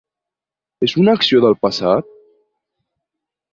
[0.87, 2.11] És una acció del passat?